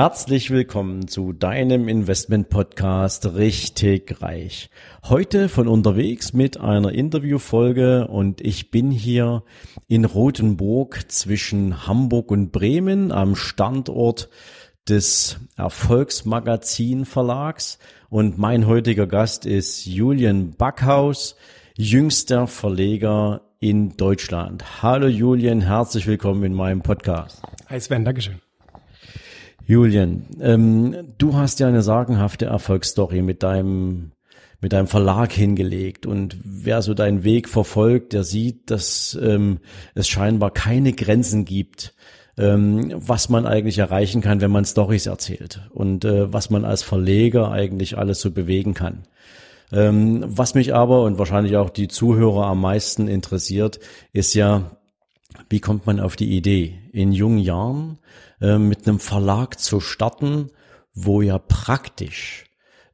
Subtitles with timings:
[0.00, 4.70] Herzlich willkommen zu deinem Investment Podcast Richtig Reich.
[5.02, 9.42] Heute von unterwegs mit einer Interviewfolge und ich bin hier
[9.88, 14.28] in Rothenburg zwischen Hamburg und Bremen am Standort
[14.88, 21.34] des Erfolgsmagazin Verlags und mein heutiger Gast ist Julian Backhaus,
[21.76, 24.80] jüngster Verleger in Deutschland.
[24.80, 27.42] Hallo Julian, herzlich willkommen in meinem Podcast.
[27.68, 28.40] Hi Sven, Dankeschön.
[29.68, 34.12] Julian, ähm, du hast ja eine sagenhafte Erfolgsstory mit deinem
[34.62, 39.58] mit deinem Verlag hingelegt und wer so deinen Weg verfolgt, der sieht, dass ähm,
[39.94, 41.94] es scheinbar keine Grenzen gibt,
[42.38, 46.82] ähm, was man eigentlich erreichen kann, wenn man Stories erzählt und äh, was man als
[46.82, 49.02] Verleger eigentlich alles so bewegen kann.
[49.70, 53.80] Ähm, was mich aber und wahrscheinlich auch die Zuhörer am meisten interessiert,
[54.14, 54.77] ist ja,
[55.50, 57.98] wie kommt man auf die Idee, in jungen Jahren
[58.40, 60.50] äh, mit einem Verlag zu starten,
[60.94, 62.44] wo ja praktisch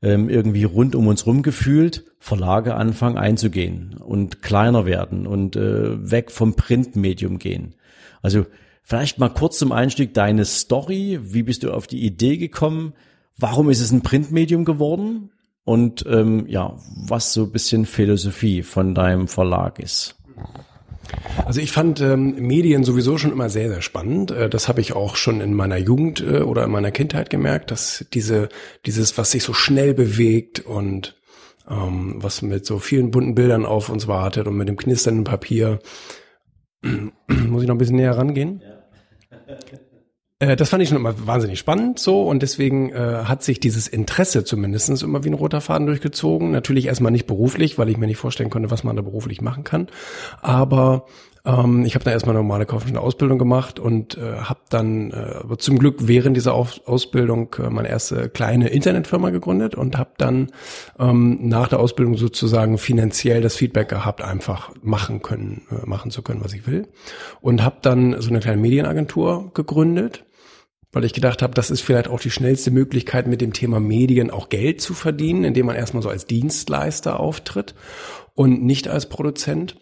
[0.02, 6.10] ähm, irgendwie rund um uns rum gefühlt Verlage anfangen einzugehen und kleiner werden und äh,
[6.10, 7.74] weg vom Printmedium gehen.
[8.22, 8.46] Also
[8.82, 11.20] vielleicht mal kurz zum Einstieg deine Story.
[11.22, 12.94] Wie bist du auf die Idee gekommen?
[13.36, 15.30] Warum ist es ein Printmedium geworden?
[15.64, 20.16] Und ähm, ja, was so bisschen Philosophie von deinem Verlag ist.
[21.44, 24.30] Also ich fand ähm, Medien sowieso schon immer sehr, sehr spannend.
[24.30, 27.70] Äh, das habe ich auch schon in meiner Jugend äh, oder in meiner Kindheit gemerkt,
[27.70, 28.48] dass diese,
[28.86, 31.16] dieses, was sich so schnell bewegt und
[31.68, 35.80] ähm, was mit so vielen bunten Bildern auf uns wartet und mit dem knisternden Papier.
[36.82, 38.62] Muss ich noch ein bisschen näher rangehen?
[38.62, 38.74] Ja.
[40.44, 43.88] Äh, das fand ich schon immer wahnsinnig spannend so und deswegen äh, hat sich dieses
[43.88, 46.50] Interesse zumindestens immer wie ein roter Faden durchgezogen.
[46.50, 49.64] Natürlich erstmal nicht beruflich, weil ich mir nicht vorstellen konnte, was man da beruflich machen
[49.64, 49.88] kann.
[50.42, 51.06] Aber
[51.46, 55.36] ähm, ich habe da erstmal eine normale kaufmännische Ausbildung gemacht und äh, habe dann äh,
[55.40, 60.10] aber zum Glück während dieser Auf Ausbildung äh, meine erste kleine Internetfirma gegründet und habe
[60.18, 60.52] dann
[60.98, 66.22] ähm, nach der Ausbildung sozusagen finanziell das Feedback gehabt, einfach machen können, äh, machen zu
[66.22, 66.88] können, was ich will.
[67.40, 70.24] Und habe dann so eine kleine Medienagentur gegründet
[70.94, 74.30] weil ich gedacht habe, das ist vielleicht auch die schnellste Möglichkeit, mit dem Thema Medien
[74.30, 77.74] auch Geld zu verdienen, indem man erstmal so als Dienstleister auftritt
[78.34, 79.76] und nicht als Produzent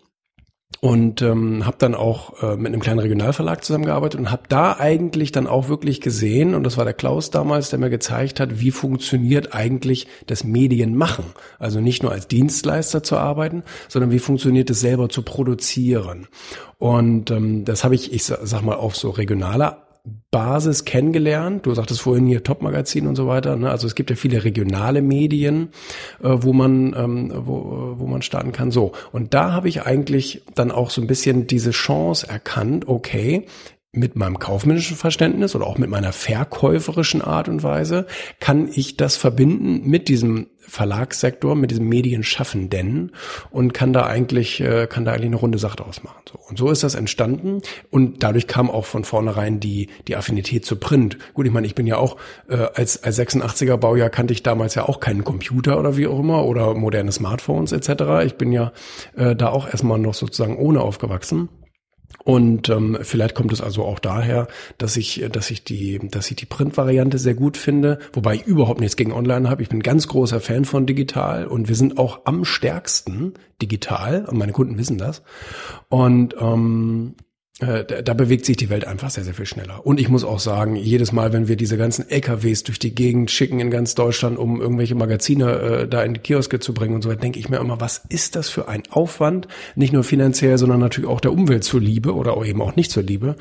[0.81, 5.31] und ähm, habe dann auch äh, mit einem kleinen Regionalverlag zusammengearbeitet und habe da eigentlich
[5.31, 8.71] dann auch wirklich gesehen und das war der Klaus damals, der mir gezeigt hat, wie
[8.71, 11.27] funktioniert eigentlich das Medienmachen.
[11.59, 16.27] Also nicht nur als Dienstleister zu arbeiten, sondern wie funktioniert es selber zu produzieren.
[16.78, 19.87] Und ähm, das habe ich, ich sag mal, auf so regionaler
[20.33, 21.65] Basis kennengelernt.
[21.67, 23.57] Du sagtest vorhin hier Top-Magazin und so weiter.
[23.57, 23.71] Ne?
[23.71, 25.69] Also es gibt ja viele regionale Medien,
[26.23, 28.71] äh, wo man ähm, wo, wo man starten kann.
[28.71, 32.89] So und da habe ich eigentlich dann auch so ein bisschen diese Chance erkannt.
[32.89, 33.47] Okay,
[33.94, 38.06] mit meinem kaufmännischen Verständnis oder auch mit meiner verkäuferischen Art und Weise
[38.41, 43.12] kann ich das verbinden mit diesem Verlagssektor, mit diesem Medienschaffenden
[43.50, 46.22] und kann da eigentlich äh, kann da eigentlich eine runde Sache draus machen.
[46.30, 47.60] So und so ist das entstanden
[47.91, 51.19] und dadurch kam auch von vornherein die die Affinität zu Print.
[51.34, 52.16] Gut, ich meine, ich bin ja auch
[52.48, 56.20] äh, als als 86er Baujahr kannte ich damals ja auch keinen Computer oder wie auch
[56.20, 58.24] immer oder moderne Smartphones etc.
[58.24, 58.72] Ich bin ja
[59.16, 61.50] äh, da auch erstmal noch sozusagen ohne aufgewachsen.
[62.25, 64.47] Und ähm, vielleicht kommt es also auch daher,
[64.78, 68.81] dass ich, dass ich die, dass ich die Print-Variante sehr gut finde, wobei ich überhaupt
[68.81, 69.62] nichts gegen Online habe.
[69.62, 74.39] Ich bin ganz großer Fan von digital und wir sind auch am stärksten digital und
[74.39, 75.22] meine Kunden wissen das.
[75.89, 77.22] Und ähm, äh,
[77.62, 79.87] da, da bewegt sich die Welt einfach sehr, sehr viel schneller.
[79.87, 83.31] Und ich muss auch sagen, jedes Mal, wenn wir diese ganzen LKWs durch die Gegend
[83.31, 87.03] schicken in ganz Deutschland, um irgendwelche Magazine äh, da in die Kioske zu bringen und
[87.03, 89.49] so weiter, denke ich mir immer, was ist das für ein Aufwand?
[89.77, 92.91] Nicht nur finanziell, sondern natürlich auch der Umwelt zur Liebe oder auch eben auch nicht
[92.91, 93.36] zur Liebe.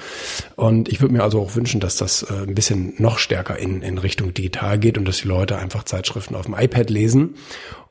[0.55, 3.81] Und ich würde mir also auch wünschen, dass das äh, ein bisschen noch stärker in,
[3.81, 7.35] in Richtung digital geht und dass die Leute einfach Zeitschriften auf dem iPad lesen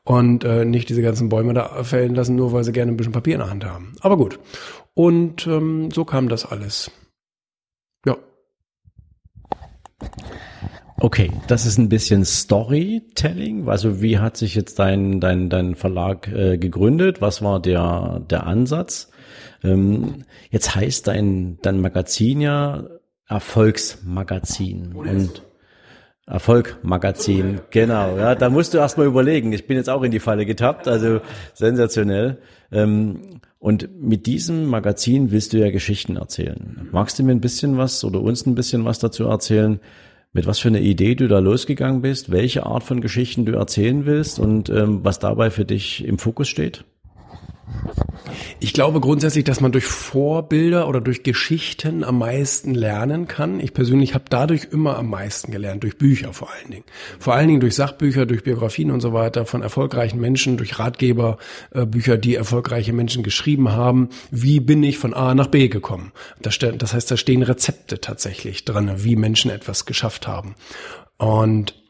[0.03, 3.13] und äh, nicht diese ganzen Bäume da fällen lassen, nur weil sie gerne ein bisschen
[3.13, 3.95] Papier in der Hand haben.
[4.01, 4.39] Aber gut.
[4.93, 6.91] Und ähm, so kam das alles.
[8.05, 8.17] Ja.
[10.97, 13.67] Okay, das ist ein bisschen Storytelling.
[13.67, 17.21] Also wie hat sich jetzt dein dein dein Verlag äh, gegründet?
[17.21, 19.09] Was war der der Ansatz?
[19.63, 22.87] Ähm, jetzt heißt dein dein Magazin ja
[23.27, 25.43] Erfolgsmagazin und
[26.27, 28.17] Erfolgmagazin, genau.
[28.17, 29.51] Ja, da musst du erst mal überlegen.
[29.53, 31.19] Ich bin jetzt auch in die Falle getappt, also
[31.53, 32.37] sensationell.
[32.71, 36.87] Ähm, Und mit diesem Magazin willst du ja Geschichten erzählen.
[36.91, 39.79] Magst du mir ein bisschen was oder uns ein bisschen was dazu erzählen,
[40.33, 44.05] mit was für einer Idee du da losgegangen bist, welche Art von Geschichten du erzählen
[44.05, 46.85] willst und ähm, was dabei für dich im Fokus steht?
[48.59, 53.59] Ich glaube grundsätzlich, dass man durch Vorbilder oder durch Geschichten am meisten lernen kann.
[53.59, 56.83] Ich persönlich habe dadurch immer am meisten gelernt, durch Bücher vor allen Dingen.
[57.19, 61.37] Vor allen Dingen durch Sachbücher, durch Biografien und so weiter von erfolgreichen Menschen, durch Ratgeber,
[61.71, 61.85] äh,
[62.17, 64.09] die erfolgreiche Menschen geschrieben haben.
[64.29, 66.11] Wie bin ich von A nach B gekommen?
[66.41, 70.55] Das, heißt, da stehen Rezepte tatsächlich drin, wie Menschen etwas geschafft haben.
[71.17, 71.80] Und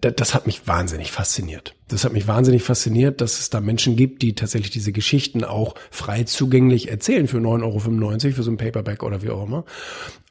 [0.00, 1.74] das hat mich wahnsinnig fasziniert.
[1.88, 5.74] Das hat mich wahnsinnig fasziniert, dass es da Menschen gibt, die tatsächlich diese Geschichten auch
[5.90, 9.64] frei zugänglich erzählen für 9,95 Euro für so ein Paperback oder wie auch immer.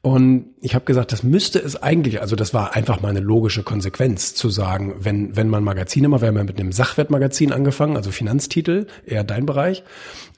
[0.01, 3.61] Und ich habe gesagt, das müsste es eigentlich, also das war einfach mal eine logische
[3.61, 7.97] Konsequenz zu sagen, wenn, wenn man Magazine macht, wir haben ja mit einem Sachwertmagazin angefangen,
[7.97, 9.83] also Finanztitel, eher dein Bereich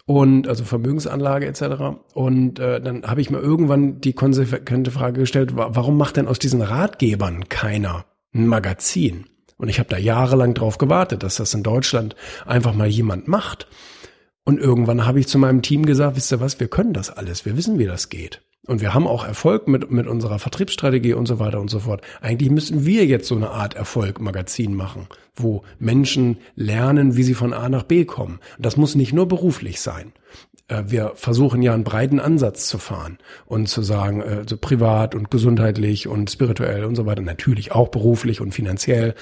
[0.05, 1.97] und also Vermögensanlage etc.
[2.13, 6.39] Und äh, dann habe ich mir irgendwann die konsequente Frage gestellt, warum macht denn aus
[6.39, 8.05] diesen Ratgebern keiner
[8.37, 9.25] ein Magazin.
[9.57, 13.67] Und ich habe da jahrelang drauf gewartet, dass das in Deutschland einfach mal jemand macht.
[14.43, 17.45] Und irgendwann habe ich zu meinem Team gesagt, wisst ihr was, wir können das alles,
[17.45, 18.41] wir wissen, wie das geht.
[18.67, 22.01] Und wir haben auch Erfolg mit, mit unserer Vertriebsstrategie und so weiter und so fort.
[22.21, 27.53] Eigentlich müssen wir jetzt so eine Art Erfolg-Magazin machen, wo Menschen lernen, wie sie von
[27.53, 28.39] A nach B kommen.
[28.59, 30.11] Das muss nicht nur beruflich sein.
[30.67, 35.15] Äh, wir versuchen ja einen breiten Ansatz zu fahren und zu sagen, äh, so privat
[35.15, 39.15] und gesundheitlich und spirituell und so weiter, natürlich auch beruflich und finanziell.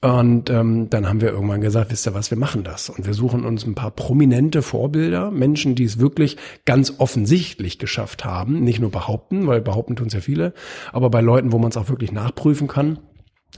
[0.00, 2.88] Und ähm, dann haben wir irgendwann gesagt, wisst ihr was, wir machen das.
[2.88, 8.24] Und wir suchen uns ein paar prominente Vorbilder, Menschen, die es wirklich ganz offensichtlich geschafft
[8.24, 10.52] haben, nicht nur behaupten, weil behaupten tun es ja viele,
[10.92, 12.98] aber bei Leuten, wo man es auch wirklich nachprüfen kann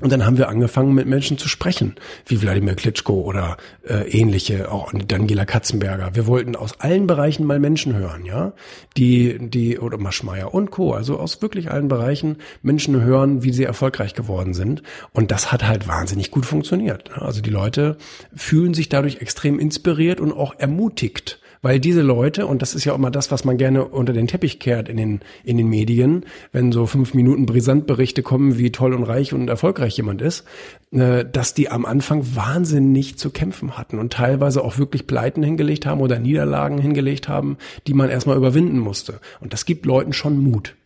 [0.01, 4.71] und dann haben wir angefangen, mit Menschen zu sprechen, wie Wladimir Klitschko oder äh, ähnliche,
[4.71, 6.15] auch Daniela Katzenberger.
[6.15, 8.53] Wir wollten aus allen Bereichen mal Menschen hören, ja,
[8.97, 10.93] die, die oder Maschmeyer und Co.
[10.93, 14.83] Also aus wirklich allen Bereichen Menschen hören, wie sie erfolgreich geworden sind.
[15.13, 17.11] Und das hat halt wahnsinnig gut funktioniert.
[17.19, 17.99] Also die Leute
[18.35, 22.95] fühlen sich dadurch extrem inspiriert und auch ermutigt weil diese Leute, und das ist ja
[22.95, 26.73] immer das, was man gerne unter den Teppich kehrt in den, in den Medien, wenn
[26.73, 30.45] so fünf Minuten Brisantberichte kommen, wie toll und reich und erfolgreich jemand ist,
[30.93, 35.85] äh, dass die am Anfang wahnsinnig zu kämpfen hatten und teilweise auch wirklich Pleiten hingelegt
[35.85, 39.21] haben oder Niederlagen hingelegt haben, die man erstmal überwinden musste.
[39.41, 40.77] Und das gibt Leuten schon Mut.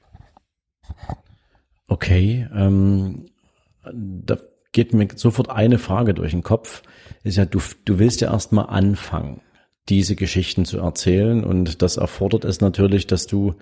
[1.86, 3.26] Okay, ähm,
[3.92, 4.38] da
[4.72, 6.82] geht mir sofort eine Frage durch den Kopf.
[7.22, 9.40] Ist ja, du, du willst ja erstmal anfangen
[9.88, 11.44] diese Geschichten zu erzählen.
[11.44, 13.54] Und das erfordert es natürlich, dass du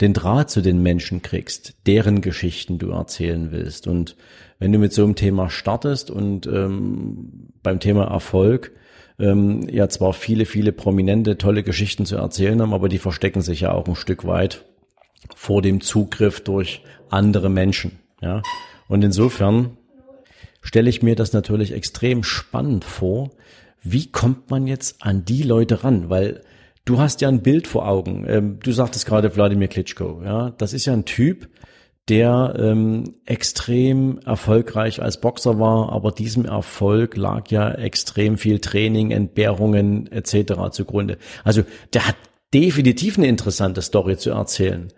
[0.00, 3.86] den Draht zu den Menschen kriegst, deren Geschichten du erzählen willst.
[3.86, 4.16] Und
[4.58, 8.72] wenn du mit so einem Thema startest und ähm, beim Thema Erfolg
[9.18, 13.60] ähm, ja zwar viele, viele prominente, tolle Geschichten zu erzählen haben, aber die verstecken sich
[13.60, 14.64] ja auch ein Stück weit
[15.34, 17.98] vor dem Zugriff durch andere Menschen.
[18.20, 18.42] Ja,
[18.88, 19.76] und insofern
[20.62, 23.30] stelle ich mir das natürlich extrem spannend vor,
[23.92, 26.10] wie kommt man jetzt an die Leute ran?
[26.10, 26.42] Weil
[26.84, 28.24] du hast ja ein Bild vor Augen.
[28.28, 31.48] Ähm, du sagtest gerade Wladimir Klitschko, ja, das ist ja ein Typ,
[32.08, 39.10] der ähm, extrem erfolgreich als Boxer war, aber diesem Erfolg lag ja extrem viel Training,
[39.10, 40.70] Entbehrungen etc.
[40.70, 41.18] zugrunde.
[41.42, 41.62] Also
[41.92, 42.16] der hat
[42.54, 44.88] definitiv eine interessante Story zu erzählen.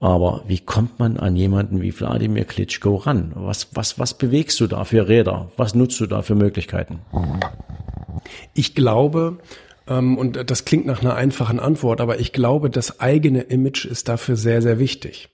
[0.00, 3.32] Aber wie kommt man an jemanden wie Wladimir Klitschko ran?
[3.34, 5.50] Was, was, was bewegst du da für Räder?
[5.56, 7.00] Was nutzt du da für Möglichkeiten?
[8.54, 9.38] Ich glaube,
[9.86, 14.08] ähm, und das klingt nach einer einfachen Antwort, aber ich glaube, das eigene Image ist
[14.08, 15.28] dafür sehr, sehr wichtig.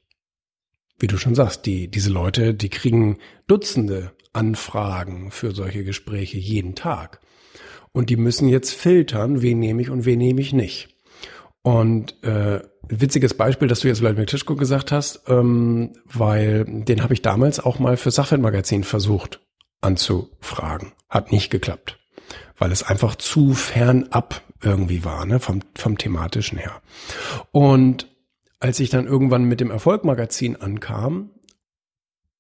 [0.99, 6.75] Wie du schon sagst, die, diese Leute, die kriegen Dutzende Anfragen für solche Gespräche jeden
[6.75, 7.21] Tag.
[7.93, 10.89] Und die müssen jetzt filtern, wen nehme ich und wen nehme ich nicht.
[11.63, 17.15] Und äh, witziges Beispiel, dass du jetzt Vladimir Klitschko gesagt hast, ähm, weil den habe
[17.15, 19.41] ich damals auch mal für Sachwertmagazin versucht
[19.81, 20.93] anzufragen.
[21.09, 22.01] Hat nicht geklappt
[22.61, 26.83] weil es einfach zu fernab irgendwie war, ne, vom, vom thematischen her.
[27.51, 28.07] Und
[28.61, 31.31] als ich dann irgendwann mit dem Erfolgmagazin ankam,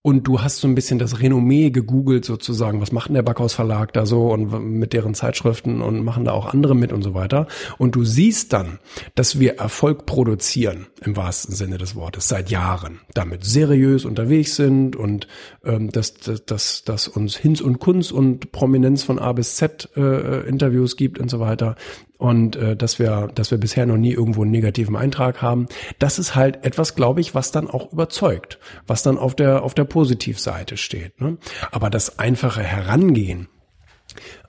[0.02, 3.52] und du hast so ein bisschen das Renommee gegoogelt sozusagen, was macht denn der Backhaus
[3.52, 7.12] Verlag da so und mit deren Zeitschriften und machen da auch andere mit und so
[7.12, 7.46] weiter.
[7.76, 8.78] Und du siehst dann,
[9.14, 14.96] dass wir Erfolg produzieren, im wahrsten Sinne des Wortes, seit Jahren, damit seriös unterwegs sind
[14.96, 15.28] und
[15.64, 19.90] ähm, dass, dass, dass, dass uns Hinz und Kunz und Prominenz von A bis Z
[19.96, 21.76] äh, äh Interviews gibt und so weiter
[22.20, 25.66] und äh, dass wir, dass wir bisher noch nie irgendwo einen negativen Eintrag haben.
[25.98, 29.74] Das ist halt etwas, glaube ich, was dann auch überzeugt, was dann auf der auf
[29.74, 31.20] der Positivseite steht.
[31.20, 31.38] Ne?
[31.72, 33.48] Aber das einfache Herangehen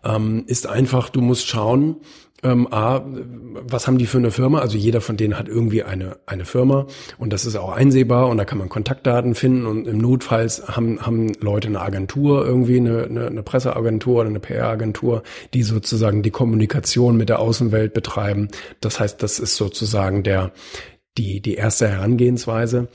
[0.04, 1.98] ähm, ist einfach, du musst schauen,
[2.44, 4.60] ähm, A, was haben die für eine Firma?
[4.60, 8.38] Also jeder von denen hat irgendwie eine, eine Firma und das ist auch einsehbar und
[8.38, 13.04] da kann man Kontaktdaten finden und im Notfalls haben, haben Leute eine Agentur, irgendwie eine,
[13.04, 18.50] eine, eine Presseagentur oder eine PR-Agentur, die sozusagen die Kommunikation mit der Außenwelt betreiben.
[18.80, 20.52] Das heißt, das ist sozusagen der,
[21.18, 22.88] die, die erste Herangehensweise.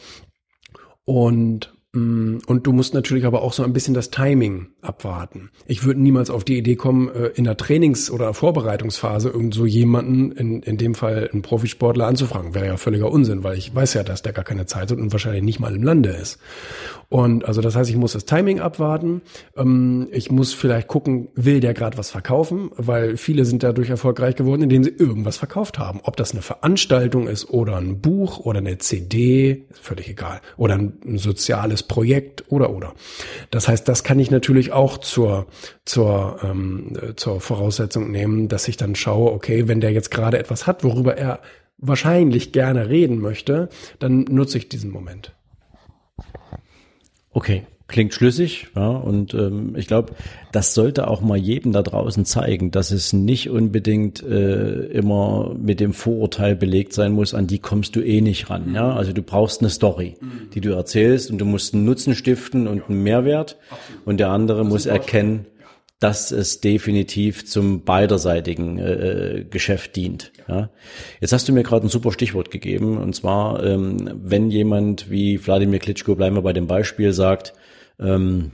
[1.04, 5.50] Und und du musst natürlich aber auch so ein bisschen das Timing abwarten.
[5.66, 9.64] Ich würde niemals auf die Idee kommen, äh, in der Trainings- oder Vorbereitungsphase irgend so
[9.64, 12.54] jemanden, in, in dem Fall einen Profisportler anzufragen.
[12.54, 15.12] Wäre ja völliger Unsinn, weil ich weiß ja, dass der gar keine Zeit hat und
[15.12, 16.38] wahrscheinlich nicht mal im Lande ist.
[17.08, 19.22] Und also das heißt, ich muss das Timing abwarten.
[19.56, 24.36] Ähm, ich muss vielleicht gucken, will der gerade was verkaufen, weil viele sind dadurch erfolgreich
[24.36, 26.00] geworden, indem sie irgendwas verkauft haben.
[26.02, 30.40] Ob das eine Veranstaltung ist oder ein Buch oder eine CD, ist völlig egal.
[30.56, 32.94] Oder ein soziales Projekt oder oder.
[33.50, 35.46] Das heißt, das kann ich natürlich auch zur
[35.84, 40.66] zur ähm, zur Voraussetzung nehmen, dass ich dann schaue, okay, wenn der jetzt gerade etwas
[40.66, 41.40] hat, worüber er
[41.78, 45.34] wahrscheinlich gerne reden möchte, dann nutze ich diesen Moment.
[47.30, 50.14] Okay, klingt schlüssig, ja, und ähm, ich glaube,
[50.50, 55.78] das sollte auch mal jedem da draußen zeigen, dass es nicht unbedingt äh, immer mit
[55.78, 58.74] dem Vorurteil belegt sein muss, an die kommst du eh nicht ran.
[58.74, 60.50] Ja, also du brauchst eine Story, mhm.
[60.52, 63.56] die du erzählst, und du musst einen Nutzen stiften und einen Mehrwert,
[64.04, 65.46] und der andere muss erkennen,
[65.98, 70.32] dass es definitiv zum beiderseitigen äh, Geschäft dient.
[70.46, 70.70] Ja.
[71.20, 75.44] Jetzt hast du mir gerade ein super Stichwort gegeben, und zwar, ähm, wenn jemand wie
[75.44, 77.54] Wladimir Klitschko, bleiben wir bei dem Beispiel, sagt,
[77.98, 78.52] ähm,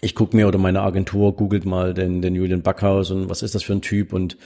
[0.00, 3.54] ich gucke mir oder meine Agentur googelt mal den, den Julian Backhaus und was ist
[3.54, 4.38] das für ein Typ und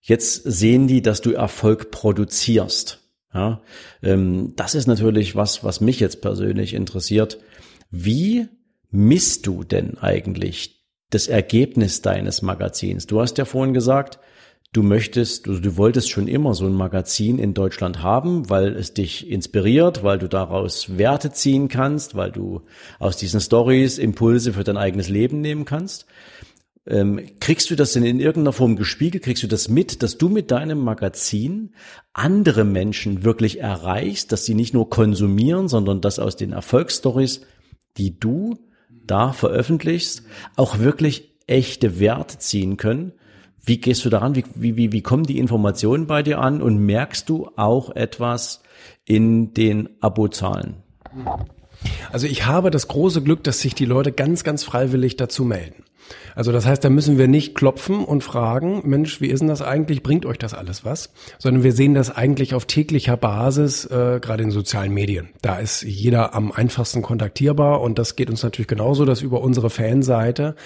[0.00, 3.00] jetzt sehen die, dass du Erfolg produzierst.
[3.32, 3.62] Ja,
[4.00, 7.40] ähm, das ist natürlich was, was mich jetzt persönlich interessiert.
[7.90, 8.46] Wie
[8.92, 13.06] misst du denn eigentlich das Ergebnis deines Magazins?
[13.06, 14.18] Du hast ja vorhin gesagt,
[14.74, 18.92] du möchtest, du, du wolltest schon immer so ein Magazin in Deutschland haben, weil es
[18.92, 22.62] dich inspiriert, weil du daraus Werte ziehen kannst, weil du
[22.98, 26.06] aus diesen Stories Impulse für dein eigenes Leben nehmen kannst.
[26.86, 29.24] Ähm, kriegst du das denn in irgendeiner Form gespiegelt?
[29.24, 31.72] Kriegst du das mit, dass du mit deinem Magazin
[32.12, 37.42] andere Menschen wirklich erreichst, dass sie nicht nur konsumieren, sondern dass aus den Erfolgsstories,
[37.96, 38.58] die du
[39.06, 40.22] da veröffentlichst,
[40.56, 43.12] auch wirklich echte Werte ziehen können?
[43.64, 44.36] Wie gehst du daran?
[44.36, 46.60] Wie, wie, wie kommen die Informationen bei dir an?
[46.60, 48.62] Und merkst du auch etwas
[49.06, 50.82] in den Abozahlen?
[52.12, 55.84] Also ich habe das große Glück, dass sich die Leute ganz, ganz freiwillig dazu melden.
[56.34, 59.62] Also das heißt, da müssen wir nicht klopfen und fragen, Mensch, wie ist denn das
[59.62, 60.02] eigentlich?
[60.02, 61.10] Bringt euch das alles was?
[61.38, 65.28] Sondern wir sehen das eigentlich auf täglicher Basis, äh, gerade in sozialen Medien.
[65.42, 69.70] Da ist jeder am einfachsten kontaktierbar und das geht uns natürlich genauso, dass über unsere
[69.70, 70.56] Fanseite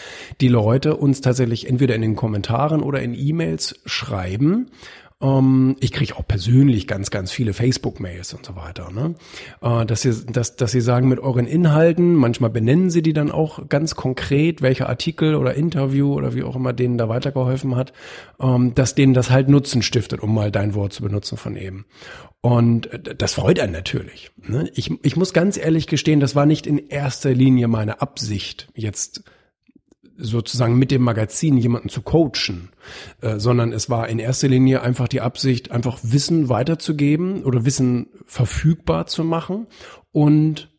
[0.40, 4.71] die Leute uns tatsächlich entweder in den Kommentaren oder in E-Mails schreiben
[5.20, 8.90] ähm, ich kriege auch persönlich ganz, ganz viele Facebook-Mails und so weiter.
[8.92, 9.14] Ne?
[9.60, 13.30] Äh, dass, sie, dass, dass sie sagen, mit euren Inhalten, manchmal benennen sie die dann
[13.30, 17.92] auch ganz konkret, welcher Artikel oder Interview oder wie auch immer denen da weitergeholfen hat,
[18.40, 21.87] ähm, dass denen das halt Nutzen stiftet, um mal dein Wort zu benutzen von eben.
[22.40, 24.30] Und das freut einen natürlich.
[24.46, 24.70] Ne?
[24.75, 29.25] Ich, ich muss ganz ehrlich gestehen, das war nicht in erster Linie meine Absicht, jetzt
[30.18, 32.70] sozusagen mit dem Magazin jemanden zu coachen,
[33.20, 38.08] äh, sondern es war in erster Linie einfach die Absicht, einfach Wissen weiterzugeben oder Wissen
[38.26, 39.66] verfügbar zu machen
[40.12, 40.70] und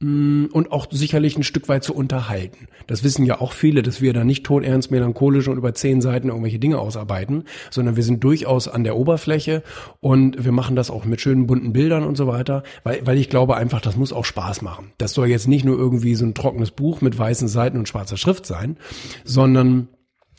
[0.00, 2.66] und auch sicherlich ein Stück weit zu unterhalten.
[2.88, 6.28] Das wissen ja auch viele, dass wir da nicht todernst melancholisch und über zehn Seiten
[6.28, 9.62] irgendwelche Dinge ausarbeiten, sondern wir sind durchaus an der Oberfläche
[10.00, 13.30] und wir machen das auch mit schönen bunten Bildern und so weiter, weil, weil ich
[13.30, 14.92] glaube einfach, das muss auch Spaß machen.
[14.98, 18.16] Das soll jetzt nicht nur irgendwie so ein trockenes Buch mit weißen Seiten und schwarzer
[18.16, 18.76] Schrift sein,
[19.24, 19.88] sondern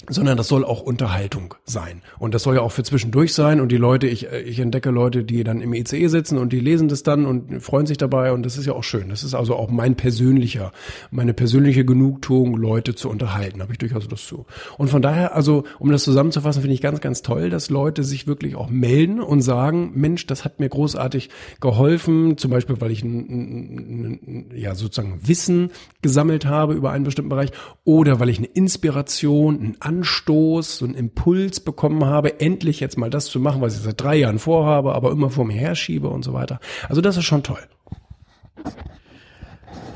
[0.09, 2.01] sondern das soll auch Unterhaltung sein.
[2.19, 3.59] Und das soll ja auch für zwischendurch sein.
[3.59, 6.59] Und die Leute, ich, äh, ich entdecke Leute, die dann im ECE sitzen und die
[6.59, 8.31] lesen das dann und freuen sich dabei.
[8.31, 9.09] Und das ist ja auch schön.
[9.09, 10.71] Das ist also auch mein persönlicher,
[11.11, 13.61] meine persönliche Genugtuung, Leute zu unterhalten.
[13.61, 14.45] Habe ich durchaus Lust zu.
[14.77, 18.27] Und von daher, also, um das zusammenzufassen, finde ich ganz, ganz toll, dass Leute sich
[18.27, 22.37] wirklich auch melden und sagen, Mensch, das hat mir großartig geholfen.
[22.37, 25.71] Zum Beispiel, weil ich ein, ein, ein, ja, sozusagen Wissen
[26.01, 27.51] gesammelt habe über einen bestimmten Bereich
[27.83, 33.09] oder weil ich eine Inspiration, ein Anstoß, so einen Impuls bekommen habe, endlich jetzt mal
[33.09, 36.23] das zu machen, was ich seit drei Jahren vorhabe, aber immer vor mir herschiebe und
[36.23, 36.59] so weiter.
[36.89, 37.59] Also das ist schon toll.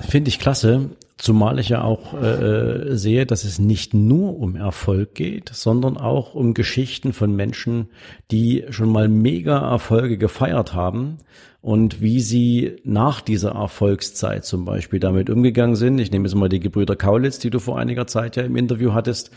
[0.02, 5.14] Finde ich klasse, zumal ich ja auch äh, sehe, dass es nicht nur um Erfolg
[5.14, 7.90] geht, sondern auch um Geschichten von Menschen,
[8.32, 11.18] die schon mal mega Erfolge gefeiert haben
[11.62, 16.00] und wie sie nach dieser Erfolgszeit zum Beispiel damit umgegangen sind.
[16.00, 18.94] Ich nehme jetzt mal die Gebrüder Kaulitz, die du vor einiger Zeit ja im Interview
[18.94, 19.32] hattest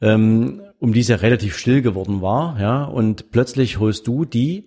[0.00, 4.64] ähm, um die es ja relativ still geworden war, ja, und plötzlich holst du die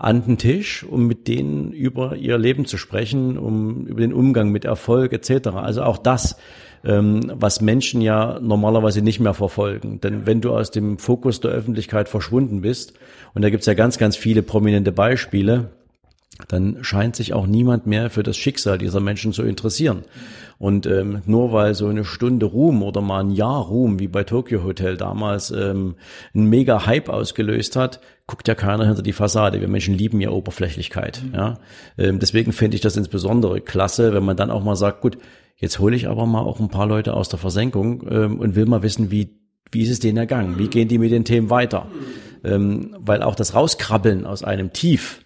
[0.00, 4.50] an den Tisch, um mit denen über ihr Leben zu sprechen, um über den Umgang
[4.50, 5.48] mit Erfolg etc.
[5.48, 6.36] Also auch das,
[6.84, 10.00] ähm, was Menschen ja normalerweise nicht mehr verfolgen.
[10.00, 12.94] Denn wenn du aus dem Fokus der Öffentlichkeit verschwunden bist,
[13.34, 15.68] und da gibt's ja ganz, ganz viele prominente Beispiele,
[16.48, 20.04] dann scheint sich auch niemand mehr für das Schicksal dieser Menschen zu interessieren.
[20.58, 24.24] Und ähm, nur weil so eine Stunde Ruhm oder mal ein Jahr Ruhm, wie bei
[24.24, 25.94] Tokyo Hotel damals, ähm,
[26.34, 29.60] einen mega Hype ausgelöst hat, guckt ja keiner hinter die Fassade.
[29.60, 31.22] Wir Menschen lieben ja Oberflächlichkeit.
[31.24, 31.34] Mhm.
[31.34, 31.58] Ja?
[31.96, 35.16] Ähm, deswegen finde ich das insbesondere klasse, wenn man dann auch mal sagt, gut,
[35.56, 38.66] jetzt hole ich aber mal auch ein paar Leute aus der Versenkung ähm, und will
[38.66, 39.40] mal wissen, wie,
[39.72, 40.58] wie ist es denen ergangen?
[40.58, 41.86] Wie gehen die mit den Themen weiter?
[42.44, 45.24] Ähm, weil auch das Rauskrabbeln aus einem Tief,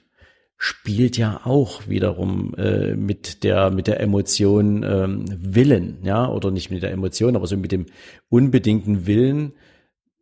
[0.57, 6.71] spielt ja auch wiederum äh, mit der mit der Emotion ähm, Willen, ja, oder nicht
[6.71, 7.87] mit der Emotion, aber so mit dem
[8.29, 9.53] unbedingten Willen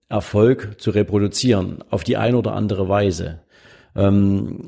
[0.09, 3.41] Erfolg zu reproduzieren auf die eine oder andere Weise.
[3.95, 4.67] Ähm,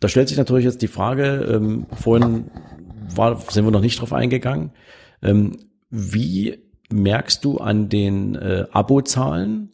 [0.00, 2.50] da stellt sich natürlich jetzt die Frage, ähm, vorhin
[3.14, 4.70] war, sind wir noch nicht drauf eingegangen,
[5.22, 5.58] ähm,
[5.90, 6.58] wie
[6.92, 9.72] merkst du an den äh, Abozahlen,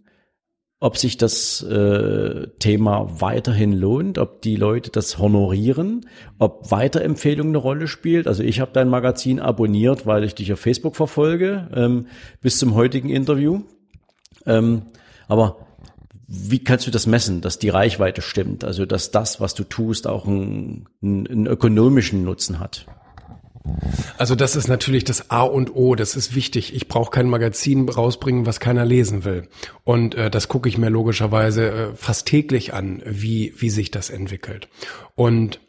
[0.81, 6.07] ob sich das äh, Thema weiterhin lohnt, ob die Leute das honorieren,
[6.39, 8.27] ob Weiterempfehlung eine Rolle spielt.
[8.27, 12.07] Also ich habe dein Magazin abonniert, weil ich dich auf Facebook verfolge, ähm,
[12.41, 13.61] bis zum heutigen Interview.
[14.47, 14.83] Ähm,
[15.29, 15.67] aber
[16.27, 18.65] wie kannst du das messen, dass die Reichweite stimmt?
[18.65, 22.87] Also dass das, was du tust, auch einen, einen ökonomischen Nutzen hat?
[24.19, 26.75] Also das ist natürlich das A und O, das ist wichtig.
[26.75, 29.49] Ich brauche kein Magazin rausbringen, was keiner lesen will.
[29.85, 34.11] Und äh, das gucke ich mir logischerweise äh, fast täglich an, wie, wie sich das
[34.11, 34.69] entwickelt.
[35.15, 35.61] Und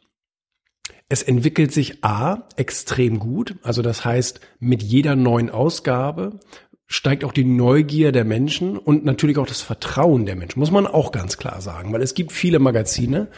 [1.09, 3.55] es entwickelt sich A extrem gut.
[3.63, 6.39] Also das heißt, mit jeder neuen Ausgabe
[6.87, 10.85] steigt auch die Neugier der Menschen und natürlich auch das Vertrauen der Menschen, muss man
[10.85, 13.29] auch ganz klar sagen, weil es gibt viele Magazine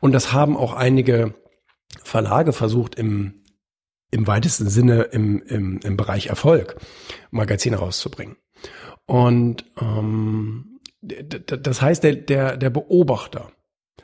[0.00, 1.34] und das haben auch einige
[2.02, 3.42] Verlage versucht im
[4.10, 6.76] im weitesten Sinne im, im, im Bereich Erfolg
[7.30, 8.36] Magazine rauszubringen.
[9.06, 13.52] Und ähm, das heißt, der, der, der Beobachter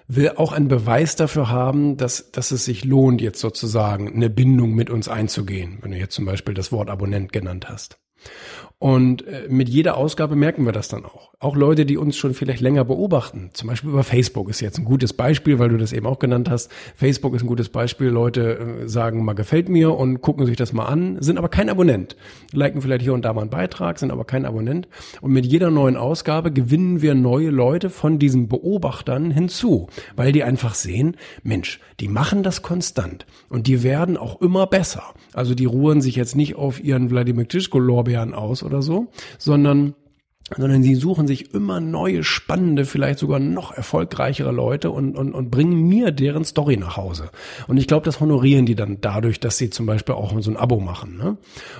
[0.06, 4.74] will auch einen Beweis dafür haben, dass, dass es sich lohnt, jetzt sozusagen eine Bindung
[4.74, 7.98] mit uns einzugehen, wenn du jetzt zum Beispiel das Wort Abonnent genannt hast.
[8.82, 11.30] Und äh, mit jeder Ausgabe merken wir das dann auch.
[11.38, 14.84] Auch Leute, die uns schon vielleicht länger beobachten, zum Beispiel über Facebook ist jetzt ein
[14.84, 16.68] gutes Beispiel, weil du das eben auch genannt hast.
[16.96, 18.08] Facebook ist ein gutes Beispiel.
[18.08, 21.68] Leute äh, sagen, mal gefällt mir und gucken sich das mal an, sind aber kein
[21.68, 22.16] Abonnent.
[22.52, 24.88] Liken vielleicht hier und da mal einen Beitrag, sind aber kein Abonnent.
[25.20, 30.42] Und mit jeder neuen Ausgabe gewinnen wir neue Leute von diesen Beobachtern hinzu, weil die
[30.42, 35.14] einfach sehen, Mensch, die machen das konstant und die werden auch immer besser.
[35.34, 39.06] Also die ruhen sich jetzt nicht auf ihren Wladimir Klitschko-Lorbeeren aus oder so,
[39.38, 39.94] sondern
[40.56, 45.50] sondern sie suchen sich immer neue, spannende, vielleicht sogar noch erfolgreichere Leute und, und, und
[45.50, 47.30] bringen mir deren Story nach Hause.
[47.68, 50.56] Und ich glaube, das honorieren die dann dadurch, dass sie zum Beispiel auch so ein
[50.56, 51.16] Abo machen.
[51.16, 51.36] Ne?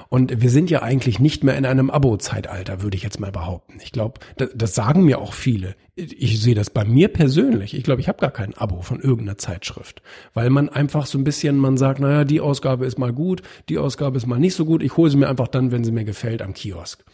[0.08, 3.78] Und wir sind ja eigentlich nicht mehr in einem Abo-Zeitalter, würde ich jetzt mal behaupten.
[3.82, 7.74] Ich glaube, das, das sagen mir auch viele ich sehe das bei mir persönlich.
[7.74, 10.00] Ich glaube, ich habe gar kein Abo von irgendeiner Zeitschrift,
[10.32, 13.76] weil man einfach so ein bisschen, man sagt, naja, die Ausgabe ist mal gut, die
[13.76, 14.82] Ausgabe ist mal nicht so gut.
[14.82, 17.04] Ich hole sie mir einfach dann, wenn sie mir gefällt, am Kiosk.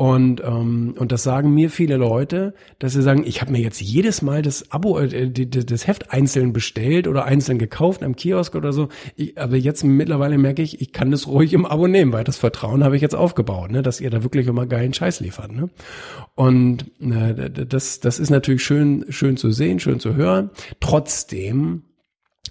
[0.00, 3.80] Und ähm, und das sagen mir viele Leute, dass sie sagen, ich habe mir jetzt
[3.80, 8.72] jedes Mal das Abo, äh, das Heft einzeln bestellt oder einzeln gekauft am Kiosk oder
[8.72, 8.90] so.
[9.16, 12.36] Ich, aber jetzt mittlerweile merke ich, ich kann das ruhig im Abo nehmen, weil das
[12.36, 15.50] Vertrauen habe ich jetzt aufgebaut, ne, dass ihr da wirklich immer geilen Scheiß liefert.
[15.50, 15.68] Ne?
[16.36, 20.50] Und äh, das, das ist natürlich schön, schön zu sehen, schön zu hören.
[20.78, 21.82] Trotzdem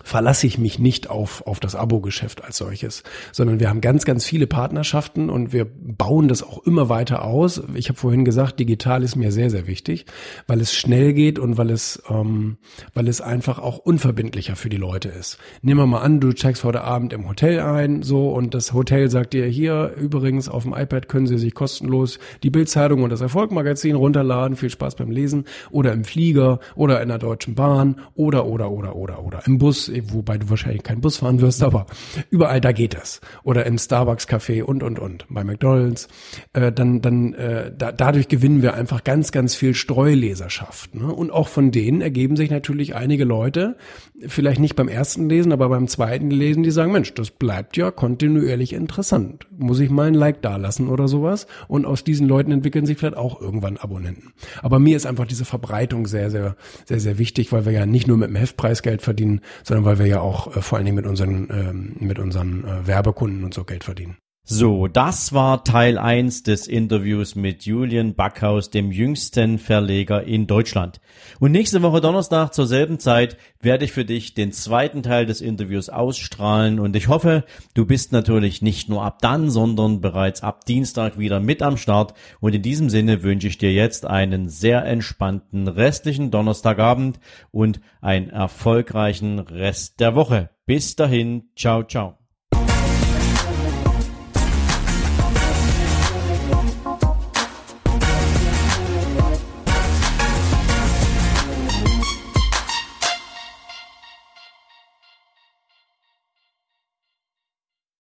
[0.08, 4.26] verlasse ich mich nicht auf, auf das Abo-Geschäft als solches, sondern wir haben ganz, ganz
[4.26, 7.62] viele Partnerschaften und wir bauen das auch immer weiter aus.
[7.76, 10.06] Ich habe vorhin gesagt, digital ist mir sehr, sehr wichtig,
[10.48, 12.58] weil es schnell geht und weil es, ähm,
[12.94, 15.40] weil es einfach auch unverbindlicher für die Leute ist.
[15.62, 19.10] Nehmen wir mal an, du checkst heute Abend im Hotel ein, so, und das Hotel
[19.10, 23.20] sagt dir hier, übrigens, auf dem iPad können Sie sich kostenlos die Bildzeitung und das
[23.20, 24.56] Erfolgmagazin runterladen.
[24.56, 25.44] Viel Spaß beim Lesen.
[25.70, 29.90] Oder im Flieger oder in der Deutschen Bahn oder, oder, oder, oder, oder im Bus
[30.08, 31.86] wobei du wahrscheinlich keinen Bus fahren wirst, aber
[32.30, 33.22] überall da geht das.
[33.44, 36.08] Oder im Starbucks-Café und, und, und, bei McDonalds.
[36.54, 40.96] Äh, dann, dann, äh, da, dadurch gewinnen wir einfach ganz, ganz viel Streuleserschaft.
[40.96, 41.12] Ne?
[41.14, 43.78] Und auch von denen ergeben sich natürlich einige Leute,
[44.26, 47.92] vielleicht nicht beim ersten Lesen, aber beim zweiten Lesen, die sagen, Mensch, das bleibt ja
[47.92, 49.48] kontinuierlich interessant.
[49.58, 51.48] Muss ich mal ein Like dalassen oder sowas?
[51.68, 54.34] Und aus diesen Leuten entwickeln sich vielleicht auch irgendwann Abonnenten.
[54.62, 56.56] Aber mir ist einfach diese Verbreitung sehr, sehr,
[56.86, 59.42] sehr, sehr wichtig, weil wir ja nicht nur mit dem Heftpreis Geld verdienen,
[59.78, 62.88] sondern weil wir ja auch äh, vor allen Dingen mit unseren, ähm, mit unseren äh,
[62.88, 64.18] Werbekunden und so Geld verdienen.
[64.50, 71.02] So, das war Teil 1 des Interviews mit Julian Backhaus, dem jüngsten Verleger in Deutschland.
[71.42, 75.42] Und nächste Woche Donnerstag zur selben Zeit werde ich für dich den zweiten Teil des
[75.42, 80.64] Interviews ausstrahlen und ich hoffe, du bist natürlich nicht nur ab dann, sondern bereits ab
[80.64, 84.86] Dienstag wieder mit am Start und in diesem Sinne wünsche ich dir jetzt einen sehr
[84.86, 87.20] entspannten restlichen Donnerstagabend
[87.52, 90.52] und einen erfolgreichen Rest der Woche.
[90.66, 92.17] Bis dahin, ciao, ciao.